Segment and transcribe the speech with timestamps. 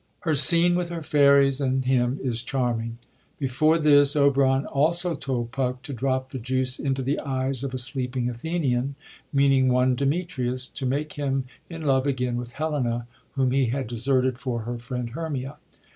[0.21, 2.97] Her scene with her fairies and him is charm ing.
[3.37, 7.77] Before this, Oberon also told Puck to drop the juice into the eyes of a
[7.77, 8.95] sleeping Athenian—
[9.35, 14.39] ^meaning one Demetrius— to make him in love again with Helena, whom he had deserted
[14.39, 15.57] for her friend Hermia.